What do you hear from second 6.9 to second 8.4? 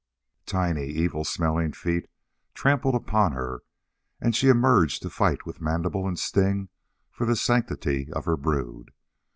for the sanctity of her